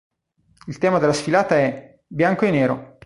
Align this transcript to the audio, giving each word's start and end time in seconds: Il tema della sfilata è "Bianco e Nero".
Il 0.67 0.79
tema 0.79 0.97
della 0.97 1.13
sfilata 1.13 1.55
è 1.57 1.99
"Bianco 2.07 2.45
e 2.45 2.49
Nero". 2.49 2.97